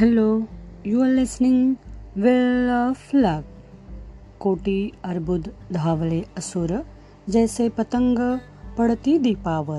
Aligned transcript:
Hello 0.00 0.40
you 0.84 1.00
are 1.00 1.08
listening 1.08 1.74
well 2.16 2.70
of 2.70 3.10
luck 3.14 3.44
कोटी 4.40 4.90
अर्बुद 5.04 5.48
धावले 5.74 6.22
असुर 6.38 6.80
जैसे 7.30 7.68
पतंग 7.68 8.36
पडती 8.78 9.18
दीपावर. 9.18 9.78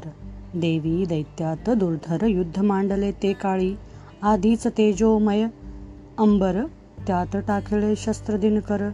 देवी 0.55 1.05
दैत्यात 1.05 1.69
दुर्धर 1.69 2.25
युद्ध 2.25 2.59
मांडले 2.59 3.11
ते 3.11 3.33
काळी. 3.33 3.75
आधीच 4.21 4.67
तेजोमय 4.67 5.43
अंबर 6.17 6.65
त्यात 7.07 7.37
टाकले 7.37 7.95
शस्त्र 7.95 8.37
दिनकर. 8.37 8.89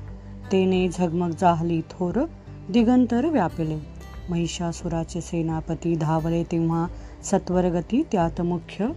तेने 0.51 0.89
झगमग 0.89 1.31
जाहली 1.39 1.81
थोर 1.81 2.25
दिगंतर 2.69 3.25
व्यापले. 3.25 3.79
महिषासुराचे 4.29 5.21
सेनापती 5.21 5.95
धावले 5.95 6.43
तेव्हा 6.43 6.87
सत्वरगती 7.23 8.03
त्यात 8.11 8.41
मुख्य 8.41 8.87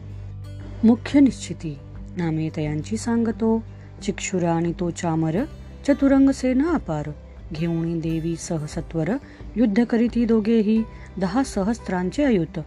मुख्य 0.84 1.20
निश्चिती. 1.20 1.78
नामे 2.18 2.48
तयांची 2.56 2.96
सांगतो. 2.96 3.64
चिक्षुरा 4.02 4.52
आणि 4.52 4.72
तो 4.80 4.90
चामर 4.90 5.44
चतुरंग 5.88 6.30
सेना 6.30 6.70
अपार. 6.70 7.10
घेऊणी 7.52 8.00
देवी 8.00 8.36
सहसत्वर 8.36 9.10
युद्ध 9.56 9.84
करीती 9.84 10.24
दोघेही 10.24 10.82
दहा 11.20 11.44
सहस्त्रांचे 11.44 12.24
अयुत. 12.24 12.58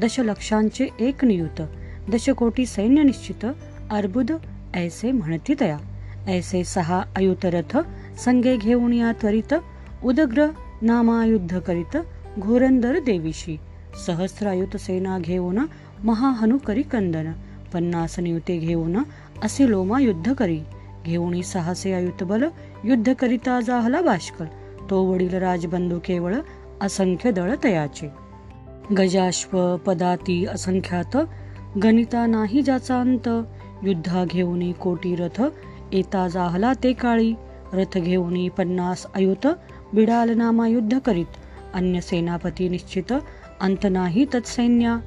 दशलक्षांचे 0.00 0.86
एक 1.00 1.24
नियुत. 1.24 1.62
दशकोटी 2.10 2.66
सैन्य 2.66 3.02
निश्चित. 3.02 3.46
अर्बुद 3.90 4.32
ऐसे 4.74 5.12
म्हणती 5.12 5.54
तया. 5.60 5.78
ऐसे 6.26 6.64
सहा 6.64 7.02
अयुतरथ 7.16 7.76
संगे 8.18 8.56
घेऊन 8.56 8.92
या 8.92 9.12
त्वरित. 9.12 9.54
उदग्र 10.04 10.46
नामा 10.82 11.24
युद्ध 11.24 11.58
करीत. 11.58 11.96
घोरंदर 12.38 12.98
देवीशी. 12.98 13.56
सहस्रायुत 14.06 14.76
सेना 14.76 15.18
घेऊन 15.18 15.58
महाहनु 16.04 16.58
करी 16.58 16.82
कंदन. 16.82 17.32
पन्नास 17.74 18.18
नियुते 18.18 18.56
घेऊन 18.58 18.96
असे 19.42 19.70
लोमा 19.70 20.00
युद्ध 20.00 20.34
करी. 20.34 20.60
घेऊन 21.04 21.42
साहसे 21.42 21.92
आयुत 21.92 22.22
बल 22.22 22.44
युद्ध 22.84 23.14
करिता 23.14 23.60
जाहला 23.60 24.00
बाष्कल. 24.00 24.44
तो 24.90 25.02
वडील 25.02 25.34
राजबंधू 25.34 25.98
केवळ 25.98 26.36
असंख्य 26.80 27.30
दळ 27.30 27.54
तयाचे. 27.64 28.10
गजाश्व 28.98 29.76
पदाती 29.76 30.46
असंख्यात 30.46 31.16
गणिता 31.82 32.26
नाही 32.26 32.62
ज्याचा 32.62 33.00
अंत. 33.00 33.28
युद्धा 33.82 34.24
घेऊन 34.24 34.72
कोटी 34.72 35.14
रथ 35.14 35.42
येता 35.92 36.28
जाहला 36.28 36.72
ते 36.82 36.92
काळी. 36.92 37.34
रथ 37.72 37.98
घेऊन 37.98 38.48
पन्नास 38.48 39.06
अयुत 39.14 39.46
बिडाल 39.94 40.30
नामा 40.30 40.68
युद्ध 40.68 40.98
करीत. 40.98 41.26
अन्य 41.74 42.00
सेनापती 42.00 42.68
निश्चित 42.68 43.12
अंत 43.60 43.86
नाही 43.90 44.24
तत्सैन्या. 44.34 44.98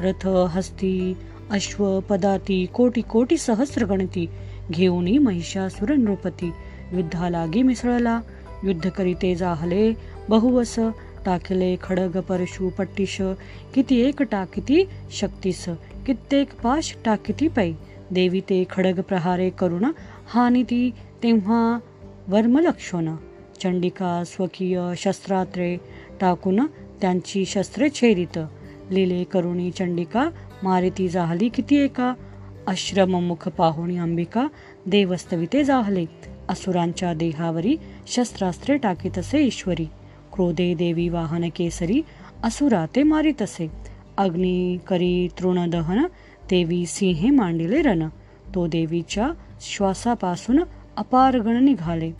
रथ 0.00 0.26
हस्ती 0.26 1.16
अश्व 1.50 1.84
पदाती 2.08 2.64
कोटी 2.74 3.00
कोटी 3.10 3.36
सहस्र 3.36 3.84
गणती 3.84 4.26
घेऊनी 4.70 5.16
महिषासुर 5.18 5.90
नृपती. 5.96 6.50
युद्धालागी 6.92 7.62
मिसळला 7.62 8.20
युद्ध 8.64 8.88
करीते 8.88 9.34
जाहले 9.34 9.92
बहुवस 10.28 10.74
टाकले 11.24 11.74
खडग 11.82 12.18
परशु 12.28 12.68
पट्टिश 12.78 13.16
किती 13.74 14.00
एक 14.00 14.22
टाकिती 14.22 14.84
शक्तीस 15.12 15.64
कित्येक 16.06 16.54
पाश 16.62 16.94
टाकिती 17.04 17.48
पै. 17.48 17.70
देवी 18.10 18.40
ते 18.40 18.64
खडग 18.70 19.00
प्रहारे 19.08 19.48
करुण 19.50 19.84
हानिती 20.32 20.90
तेव्हा 21.22 21.78
वर्मलक्षण 22.28 23.14
चंडिका 23.62 24.22
स्वकीय 24.26 24.80
शस्त्रात्रे 24.96 25.76
टाकून 26.20 26.60
त्यांची 27.00 27.44
शस्त्रे 27.46 27.88
छेदित 27.90 28.38
लिले 28.90 29.22
करुणी 29.24 29.70
चंडिका 29.70 30.28
मारिती 30.62 31.08
जाहली 31.08 31.48
किती 31.48 31.76
एका? 31.76 32.14
मुख 33.06 33.48
पाहुणी 33.48 33.96
अंबिका 33.96 34.46
देवस्तविते 34.86 35.64
जाहले. 35.64 36.04
असुरांच्या 36.48 37.14
देहावरी 37.14 37.76
शस्त्रास्त्रे 38.06 38.76
टाकीतसे 38.76 39.40
ईश्वरी. 39.40 39.84
क्रोधे 40.32 40.74
देवी 40.74 41.08
वाहन 41.08 41.48
केसरी 41.56 42.02
असुरा 42.44 42.86
ते 42.96 43.02
मारितसे 43.02 43.70
अग्नी 44.16 44.78
करी 44.86 45.28
तृणदहन 45.28 46.06
देवी 46.50 46.86
सिंहे 46.86 47.30
मांडिले 47.30 47.82
रण. 47.82 48.08
तो 48.54 48.66
देवीच्या 48.66 49.28
श्वासापासून 49.60 50.60
अपार 50.96 51.38
गण 51.38 51.64
निघाले. 51.64 52.10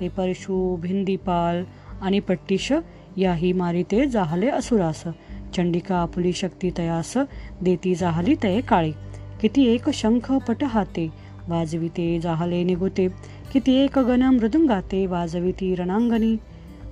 ते 0.00 0.08
परशु 0.08 0.76
भिंदीपाल 0.76 1.64
आणि 2.00 2.20
पट्टिश 2.20 2.72
याही 3.16 3.52
मारिते 3.52 4.06
जाहले 4.06 4.48
असुरास. 4.48 5.02
चंडिका 5.56 5.96
आपुली 5.96 6.32
शक्ती 6.32 6.70
तयास 6.78 7.14
देती 7.60 7.94
जाहली 7.94 8.34
तये 8.42 8.60
काळी. 8.60 8.92
किती 9.40 9.64
एक 9.64 9.90
शंख 9.90 10.32
पट 10.32 10.64
हाते 10.64 11.08
वाजविते 11.48 12.20
जाहले 12.20 12.62
निगुते. 12.62 13.08
किती 13.52 13.74
एक 13.74 13.98
गण 13.98 14.22
मृदुंगाते 14.22 15.06
वाजविती 15.06 15.74
रणांगणी. 15.74 16.36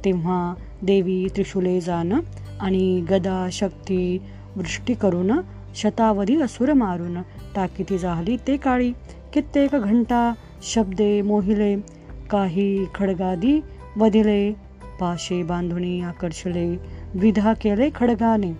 तेव्हा 0.04 0.54
देवी 0.82 1.26
त्रिशुले 1.36 1.80
जान 1.80 2.12
आणि 2.60 3.04
गदा 3.10 3.48
शक्ती 3.52 4.18
वृष्टी 4.56 4.94
करून 4.94 5.32
शतावधी 5.74 6.40
असुर 6.40 6.72
मारून 6.72 7.22
टाकीती 7.54 7.98
जाहली 7.98 8.36
ते 8.36 8.56
काळी. 8.56 8.92
कित्येक 9.32 9.70
घंटा 9.70 10.32
शब्दे 10.62 11.22
मोहिले 11.22 11.76
काही 12.30 12.86
खडगादी 12.94 13.60
वधिले. 13.96 14.71
पाशे 15.00 15.42
बांधुणी 15.42 16.00
आकर्षले 16.00 16.76
द्विधा 17.14 17.52
केले 17.52 17.90
खडगाने. 17.94 18.52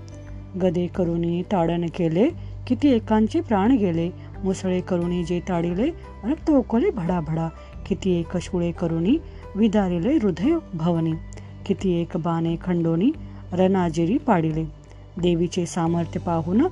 गदे 0.63 0.87
करुणी 0.87 1.43
ताडण 1.43 1.87
केले 1.87 2.29
किती 2.67 2.89
एकांचे 2.89 3.41
प्राण 3.41 3.73
गेले. 3.73 4.11
मुसळे 4.45 4.81
करुणी 4.81 5.25
जे 5.25 5.41
ताडिले 5.41 5.87
रक्त 6.25 6.49
तोकले 6.49 6.91
भडाभडा. 6.91 7.49
किती 7.87 8.21
एक 8.21 8.37
शुळे 8.37 8.73
करुणी 8.73 9.17
विदारिले 9.57 10.17
हृदय 10.17 10.59
भवनी. 10.75 11.13
किती 11.67 12.01
एक 12.01 12.17
बाणे 12.17 12.57
खंडोनी 12.65 13.13
रणाजेरी 13.53 14.19
पाडिले. 14.19 14.65
देवीचे 15.23 15.67
सामर्थ्य 15.67 16.21
पाहून 16.21 16.67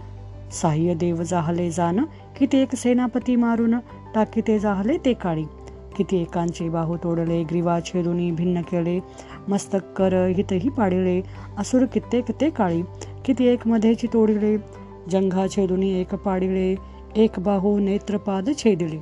साह्य 0.53 0.95
देव 0.95 1.23
जाहले 1.23 1.71
जान. 1.71 2.05
किती 2.39 2.59
एक 2.59 2.75
सेनापती 2.75 3.37
मारून 3.37 3.75
टाकी 4.15 4.41
ते 4.41 4.59
जाहले 4.59 4.97
ते 5.05 5.13
काळी. 5.13 5.45
किती 6.01 6.21
एकांचे 6.23 6.69
बाहू 6.69 6.97
तोडले 6.97 7.43
ग्रीवा 7.43 7.81
छेदुनी 7.81 8.31
भिन्न 8.31 8.61
केले 8.61 9.01
मस्तक 9.49 9.81
कर 9.97 10.15
हितही 10.37 10.69
पाडिले. 10.69 11.23
असुर 11.59 11.85
कित्येक 11.85 12.31
ते 12.41 12.51
काळी 12.51 12.83
किती 13.25 13.45
एक 13.45 13.67
मध्येची 13.67 14.07
तोडिले. 14.07 14.57
जंघा 15.11 15.47
छेदुनी 15.49 16.01
एक 16.01 16.15
पाडिले 16.15 16.77
एक 17.17 17.31
बाहू 17.39 17.79
नेत्रपाद 17.79 18.49
छेदिले. 18.59 18.97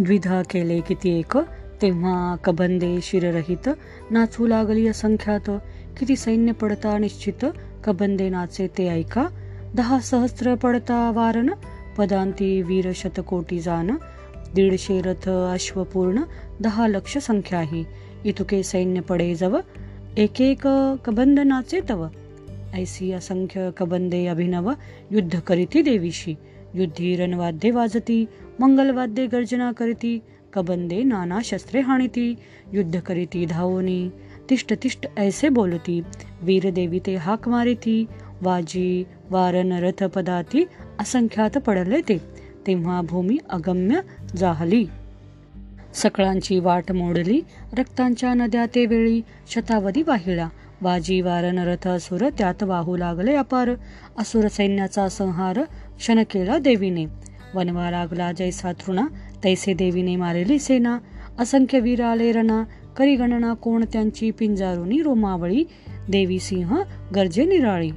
द्विधा 0.00 0.42
केले 0.50 0.80
किती 0.80 1.18
एक 1.18 1.36
तेव्हा 1.82 2.36
कबंदे 2.44 2.98
शिररहित 3.02 3.68
नाचू 4.10 4.46
लागली 4.46 4.88
असंख्यात. 4.88 5.50
किती 5.98 6.16
सैन्य 6.16 6.52
पडता 6.52 6.98
निश्चित 6.98 7.46
कबंदे 7.84 8.28
नाचे 8.28 8.66
ते 8.78 8.88
ऐका. 8.88 9.26
दहा 9.74 9.98
सहस्त्र 10.00 10.54
पडता 10.54 11.10
वारण 11.10 11.50
पदांती 11.98 12.62
वीर 12.62 12.90
शतकोटी 12.94 13.58
जान 13.60 13.90
दीडशे 14.54 15.00
रथ 15.00 15.28
अश्वपूर्ण 15.28 16.22
दहा 16.60 16.86
लक्ष 16.86 17.18
संख्या 17.18 17.58
आहे. 17.58 17.84
इतुके 18.24 18.62
सैन्य 18.62 19.00
पडे 19.00 19.34
जव 19.34 19.60
एक 20.18 20.40
एक 20.40 20.66
कबंद 21.04 21.40
नाचे 21.40 21.80
तव. 21.88 22.08
ऐसी 22.74 23.12
असंख्य 23.12 23.70
कबंदे 23.78 24.26
अभिनव 24.26 24.72
युद्ध 25.12 25.40
करीती 25.40 25.82
देवीशी. 25.82 26.36
युद्धी 26.74 27.16
रणवाद्ये 27.16 27.70
वाजती 27.70 28.26
मंगलवाद्ये 28.60 29.26
गर्जना 29.26 29.72
करीती 29.72 30.22
कबंदे 30.52 31.02
नाना 31.02 31.38
शस्त्रे 31.44 31.80
हाणिती. 31.80 32.34
युद्ध 32.72 33.00
करीती 33.00 33.46
धावोनी 33.46 34.10
तिष्ट 34.50 34.74
तिष्ट 34.82 35.06
ऐसे 35.18 35.48
बोलती. 35.48 36.00
वीरदेवी 36.42 36.98
ते 36.98 37.16
हाक 37.16 37.48
मारिती 37.48 38.06
वाजी 38.42 39.04
वारन 39.30 39.72
रथ 39.72 40.04
पदाती 40.04 40.64
असंख्यात 41.00 41.58
पडले 41.58 42.00
ते. 42.00 42.44
तेव्हा 42.66 43.00
भूमी 43.02 43.38
अगम्य 43.50 44.00
जाहली. 44.36 44.86
सकळांची 45.94 46.58
वाट 46.58 46.92
मोडली 46.92 47.40
रक्तांच्या 47.78 48.34
नद्या 48.34 48.66
ते 48.74 48.86
वेळी 48.86 49.20
शतावधी 49.50 50.02
वाहिला 50.02 50.48
वाजी 50.82 51.20
वारन 51.20 51.58
रथ 51.58 51.88
असुर 51.88 52.28
त्यात 52.38 52.62
वाहू 52.62 52.96
लागले 52.96 53.34
अपार. 53.34 53.70
असुर 54.18 54.48
सैन्याचा 54.48 55.08
संहार 55.08 55.62
क्षण 55.98 56.22
केला 56.22 56.58
देवीने. 56.58 57.06
वनवा 57.54 57.90
लागला 57.90 58.32
जैसा 58.32 58.72
तृणा 58.72 59.06
तैसे 59.44 59.74
देवीने 59.74 60.16
मारेली 60.16 60.58
सेना. 60.58 60.98
असंख्य 61.38 61.80
वीर 61.80 62.02
आले 62.02 62.32
रणा 62.32 62.64
करी 62.96 63.16
गणना 63.16 63.54
कोण 63.54 63.84
त्यांची 63.92 64.30
पिंजारुनी 64.30 65.02
रोमावळी. 65.02 65.64
देवी 66.08 66.38
सिंह 66.38 66.82
गरजे 67.14 67.44
निराळी. 67.44 67.90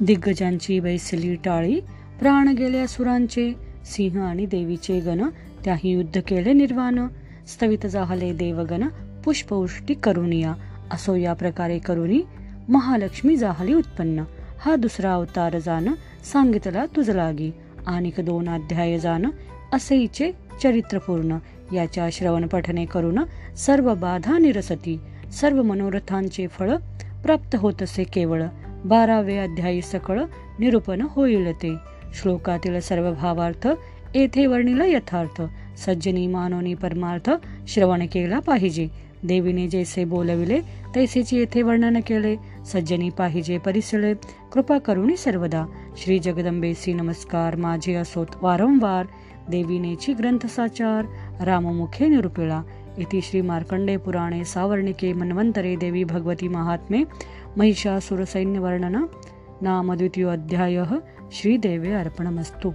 दिग्गजांची 0.00 0.80
बैसली 0.80 1.34
टाळी 1.34 1.80
प्राण 2.20 2.48
गेले 2.48 2.78
असुरांचे. 2.78 3.63
सिंह 3.84 4.22
आणि 4.22 4.46
देवीचे 4.46 5.00
गण 5.00 5.28
त्याही 5.64 5.90
युद्ध 5.90 6.20
केले 6.20 6.52
निर्वाण. 6.52 7.06
स्थवित 7.46 7.86
जाहले 7.86 8.32
देवगण 8.32 8.88
पुष्पवृष्टी 9.24 9.94
करुणिया 9.94 10.52
असो 10.90 11.14
या 11.16 11.32
प्रकारे 11.32 11.78
करुणी 11.78 12.20
महालक्ष्मी 12.68 13.36
जाहली 13.36 13.74
उत्पन्न. 13.74 14.22
हा 14.60 14.76
दुसरा 14.76 15.14
अवतार 15.14 15.58
जाण 15.58 15.88
सांगितला 16.32 16.86
तुझलागी 16.86 17.50
आणिक 17.86 18.20
दोन 18.20 18.48
अध्याय 18.48 18.98
जाण 18.98 19.26
असेचे 19.72 20.32
चरित्रपूर्ण. 20.62 21.36
याच्या 21.74 22.08
श्रवण 22.12 22.46
पठने 22.46 22.84
करून 22.84 23.18
सर्व 23.56 23.94
बाधा 23.94 24.38
निरसती. 24.38 25.00
सर्व 25.40 25.62
मनोरथांचे 25.62 26.46
फळ 26.46 26.76
प्राप्त 27.24 27.56
होत 27.56 27.82
असे 27.82 28.04
केवळ. 28.04 28.42
बारावे 28.84 29.36
अध्यायी 29.36 29.82
सकळ 29.82 30.20
निरूपण 30.58 31.06
होईल 31.10 31.52
ते. 31.52 31.74
श्लोकातील 32.14 32.80
सर्व 32.80 33.12
भावार्थ 33.14 33.68
येथे 34.14 34.46
वर्णिल 34.46 34.80
यथार्थ 34.80 35.42
सज्जनी 35.76 36.26
मानवनी 36.26 36.74
परमार्थ 36.74 37.30
श्रवण 37.68 38.06
केला 38.06 38.38
पाहिजे. 38.38 38.88
देवीने 39.24 39.68
जैसे 39.68 40.04
बोलविले 40.04 40.60
तैसेची 40.94 41.36
येथे 41.36 41.62
वर्णन 41.62 42.00
केले. 42.00 42.36
सज्जनी 42.64 43.10
पाहिजे 43.10 43.58
परिसले 43.58 44.14
कृपा 44.52 44.78
करुणी 44.78 45.16
सर्वदा. 45.16 45.66
श्री 45.96 46.18
जगदंबेसी 46.18 46.92
नमस्कार 46.92 47.56
माझे 47.56 47.94
असोत 47.94 48.26
वारंवार. 48.42 49.06
देवीनेची 49.48 50.12
ग्रंथसाचार 50.12 51.04
राममुखे 51.44 52.08
निरुपिळा 52.08 52.62
इति 52.98 53.20
श्री 53.20 53.40
मार्कंडे 53.40 53.96
पुराणे 53.96 54.44
सावर्णिके 54.44 55.12
मन्वंतरे 55.12 55.76
देवी 55.76 56.04
भगवती 56.04 56.48
महात्मे 56.48 57.04
महिषासुर 57.56 58.24
सैन्य 58.24 58.58
वर्णन 58.58 58.96
श्रीदेवे 61.34 61.92
अर्पणमस्तु. 61.92 62.72